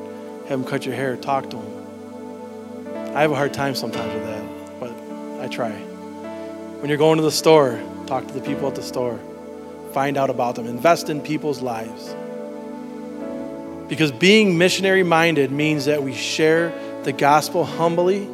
[0.48, 1.16] have them cut your hair.
[1.16, 3.16] Talk to them.
[3.16, 5.70] I have a hard time sometimes with that, but I try.
[5.70, 9.20] When you're going to the store, talk to the people at the store
[9.92, 12.14] find out about them, invest in people's lives.
[13.88, 16.72] Because being missionary minded means that we share
[17.04, 18.28] the gospel humbly,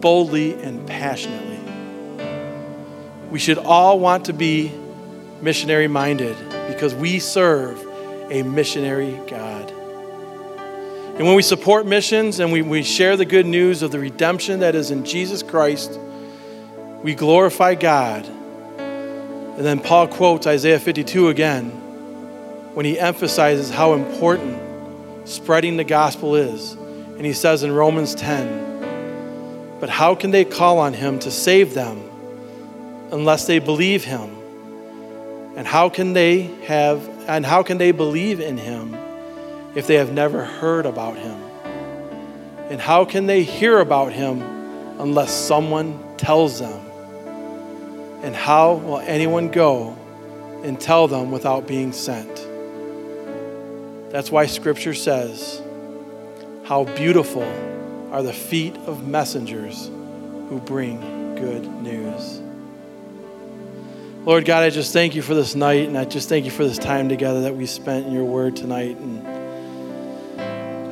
[0.00, 1.58] boldly, and passionately.
[3.30, 4.72] We should all want to be
[5.42, 6.36] missionary minded
[6.68, 7.84] because we serve
[8.30, 9.72] a missionary God.
[11.18, 14.60] And when we support missions and we, we share the good news of the redemption
[14.60, 15.98] that is in Jesus Christ,
[17.02, 18.26] we glorify God
[19.58, 21.70] and then Paul quotes Isaiah 52 again
[22.74, 24.56] when he emphasizes how important
[25.28, 26.74] spreading the gospel is.
[26.74, 31.74] And he says in Romans 10, But how can they call on him to save
[31.74, 32.08] them
[33.10, 34.30] unless they believe him?
[35.56, 38.94] And how can they have and how can they believe in him
[39.78, 41.40] if they have never heard about him?
[42.68, 44.42] And how can they hear about him
[44.98, 46.84] unless someone tells them?
[48.24, 49.96] And how will anyone go
[50.64, 52.34] and tell them without being sent?
[54.10, 55.62] That's why Scripture says,
[56.64, 57.44] How beautiful
[58.10, 59.86] are the feet of messengers
[60.48, 60.98] who bring
[61.36, 62.40] good news.
[64.24, 66.64] Lord God, I just thank you for this night, and I just thank you for
[66.64, 68.96] this time together that we spent in your word tonight.
[68.96, 69.37] And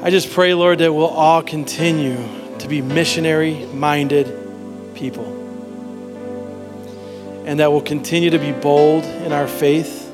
[0.06, 2.16] I just pray, Lord, that we'll all continue
[2.60, 4.28] to be missionary minded
[4.94, 5.26] people.
[7.44, 10.08] And that we'll continue to be bold in our faith,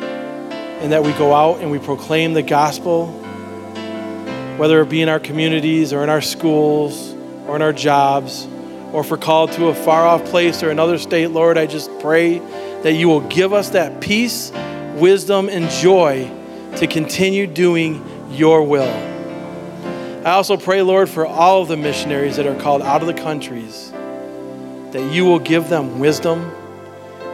[0.00, 3.12] and that we go out and we proclaim the gospel
[4.56, 7.12] whether it be in our communities or in our schools
[7.46, 8.48] or in our jobs,
[8.92, 11.88] or if we're called to a far off place or another state, Lord, I just
[12.00, 12.40] pray
[12.82, 14.50] that you will give us that peace,
[14.96, 16.28] wisdom, and joy
[16.78, 19.10] to continue doing your will.
[20.26, 23.14] I also pray, Lord, for all of the missionaries that are called out of the
[23.14, 26.40] countries, that you will give them wisdom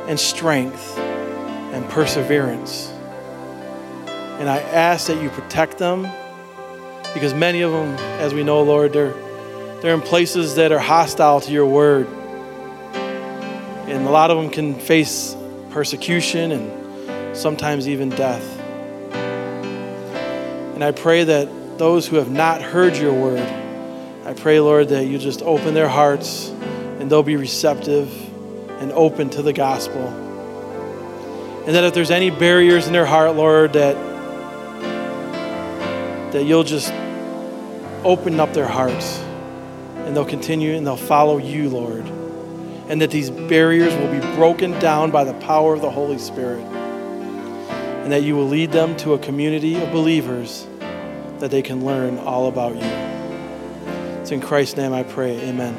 [0.08, 2.92] and strength and perseverance.
[4.38, 6.06] And I ask that you protect them
[7.12, 9.14] because many of them, as we know, Lord, they're,
[9.80, 12.06] they're in places that are hostile to your word.
[13.88, 15.34] And a lot of them can face
[15.70, 18.55] persecution and sometimes even death.
[20.76, 23.40] And I pray that those who have not heard your word,
[24.26, 28.12] I pray, Lord, that you just open their hearts and they'll be receptive
[28.82, 30.06] and open to the gospel.
[31.64, 33.94] And that if there's any barriers in their heart, Lord, that,
[36.32, 36.92] that you'll just
[38.04, 39.18] open up their hearts
[40.04, 42.04] and they'll continue and they'll follow you, Lord.
[42.90, 46.85] And that these barriers will be broken down by the power of the Holy Spirit.
[48.06, 50.64] And that you will lead them to a community of believers
[51.40, 52.88] that they can learn all about you.
[54.20, 55.40] It's in Christ's name I pray.
[55.40, 55.74] Amen.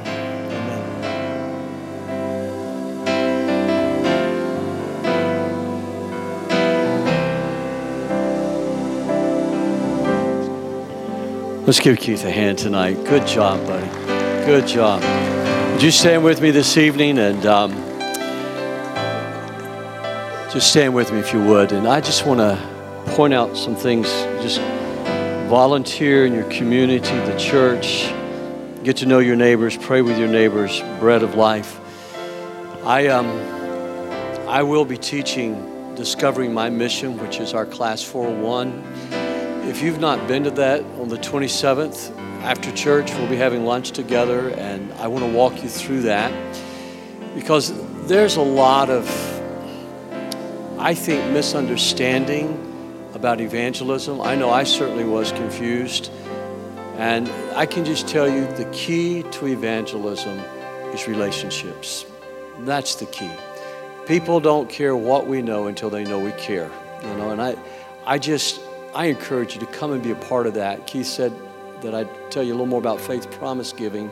[11.66, 12.96] Let's give Keith a hand tonight.
[13.06, 13.88] Good job, buddy.
[14.46, 15.02] Good job.
[15.72, 17.87] Would you stand with me this evening and um,
[20.52, 21.72] just stand with me if you would?
[21.72, 24.08] And I just want to point out some things.
[24.42, 24.60] Just
[25.50, 28.12] volunteer in your community, the church,
[28.84, 31.80] get to know your neighbors, pray with your neighbors, bread of life.
[32.84, 33.28] I, um,
[34.48, 39.28] I will be teaching Discovering My Mission, which is our class 401
[39.68, 43.92] if you've not been to that on the 27th, after church, we'll be having lunch
[43.92, 46.32] together, and I want to walk you through that
[47.36, 47.74] because
[48.08, 49.06] there's a lot of,
[50.80, 52.64] I think, misunderstanding
[53.16, 54.22] about evangelism.
[54.22, 56.12] I know I certainly was confused,
[56.98, 60.38] and I can just tell you the key to evangelism
[60.94, 62.06] is relationships.
[62.60, 63.32] That's the key.
[64.06, 66.70] People don't care what we know until they know we care,
[67.02, 67.56] you know, and I,
[68.06, 68.62] I just,
[68.94, 70.86] I encourage you to come and be a part of that.
[70.86, 71.34] Keith said
[71.82, 74.12] that I'd tell you a little more about faith promise giving.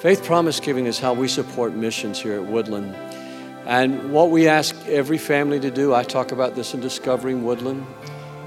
[0.00, 2.96] Faith promise giving is how we support missions here at Woodland.
[3.66, 7.86] And what we ask every family to do, I talk about this in Discovering Woodland,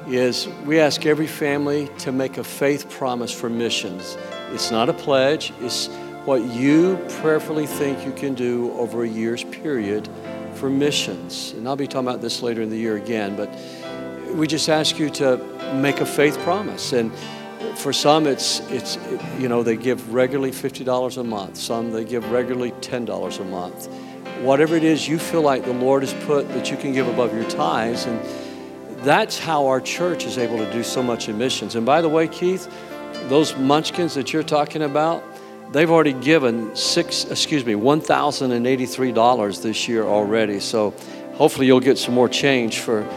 [0.07, 4.17] is we ask every family to make a faith promise for missions.
[4.51, 5.87] It's not a pledge, it's
[6.25, 10.09] what you prayerfully think you can do over a year's period
[10.55, 11.53] for missions.
[11.53, 13.49] And I'll be talking about this later in the year again, but
[14.33, 15.37] we just ask you to
[15.75, 16.93] make a faith promise.
[16.93, 17.11] And
[17.75, 18.97] for some, it's, it's
[19.39, 21.57] you know, they give regularly $50 a month.
[21.57, 23.87] Some, they give regularly $10 a month.
[24.41, 27.33] Whatever it is you feel like the Lord has put that you can give above
[27.33, 28.05] your tithes.
[28.05, 28.19] And
[29.03, 31.75] that's how our church is able to do so much in missions.
[31.75, 32.69] And by the way, Keith,
[33.27, 35.23] those munchkins that you're talking about,
[35.71, 40.59] they've already given six, excuse me, $1,083 this year already.
[40.59, 40.93] So
[41.35, 43.07] hopefully you'll get some more change for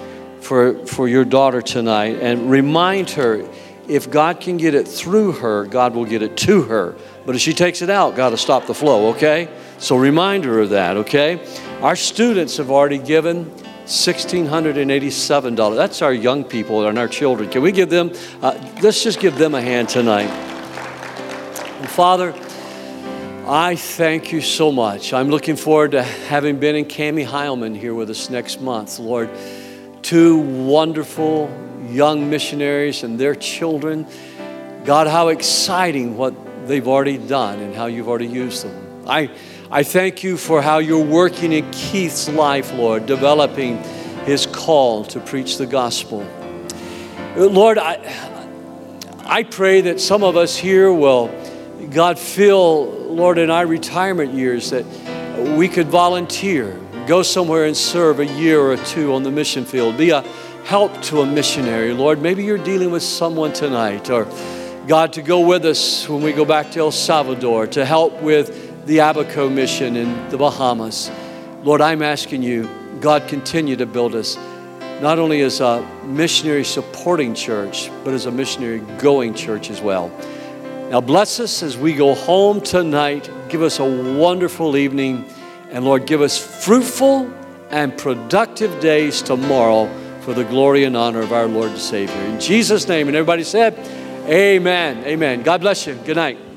[0.41, 3.49] for, for your daughter tonight and remind her
[3.89, 6.95] if God can get it through her, God will get it to her.
[7.25, 9.49] But if she takes it out, God will stop the flow, okay?
[9.79, 11.41] So reminder of that, okay?
[11.83, 13.47] Our students have already given
[13.87, 15.77] $1,687.
[15.77, 17.49] That's our young people and our children.
[17.49, 18.13] Can we give them,
[18.43, 20.29] uh, let's just give them a hand tonight.
[20.29, 22.35] And Father,
[23.47, 25.13] I thank you so much.
[25.13, 29.31] I'm looking forward to having Ben and Cami Heilman here with us next month, Lord
[30.09, 31.51] two wonderful
[31.91, 34.07] young missionaries and their children.
[34.87, 36.35] God, how exciting what
[36.67, 39.05] they've already done and how you've already used them.
[39.07, 39.31] I,
[39.71, 43.79] I thank you for how you're working in Keith's life, Lord, developing
[44.25, 46.27] his call to preach the gospel.
[47.37, 47.99] Lord, I,
[49.25, 51.29] I pray that some of us here will,
[51.91, 54.85] God, feel, Lord, in our retirement years that
[55.57, 59.97] we could volunteer Go somewhere and serve a year or two on the mission field.
[59.97, 60.21] Be a
[60.67, 62.21] help to a missionary, Lord.
[62.21, 64.29] Maybe you're dealing with someone tonight, or
[64.87, 68.68] God, to go with us when we go back to El Salvador to help with
[68.89, 71.11] the Abaco mission in the Bahamas.
[71.63, 72.67] Lord, I'm asking you,
[73.01, 74.39] God, continue to build us
[75.03, 80.11] not only as a missionary supporting church, but as a missionary going church as well.
[80.91, 83.31] Now, bless us as we go home tonight.
[83.51, 83.85] Give us a
[84.19, 85.27] wonderful evening.
[85.71, 87.31] And Lord, give us fruitful
[87.69, 89.87] and productive days tomorrow
[90.23, 92.23] for the glory and honor of our Lord and Savior.
[92.23, 93.09] In Jesus' name.
[93.09, 93.79] And everybody said,
[94.27, 95.05] Amen.
[95.05, 95.43] Amen.
[95.43, 95.95] God bless you.
[96.07, 96.48] Good night.